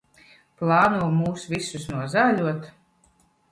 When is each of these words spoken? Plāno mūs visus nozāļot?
Plāno 0.61 1.09
mūs 1.19 1.45
visus 1.53 1.87
nozāļot? 1.93 2.69